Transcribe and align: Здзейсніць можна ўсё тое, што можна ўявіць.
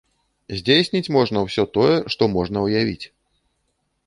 Здзейсніць 0.61 1.13
можна 1.17 1.37
ўсё 1.49 1.63
тое, 1.77 1.95
што 2.15 2.23
можна 2.37 2.57
ўявіць. 2.67 3.05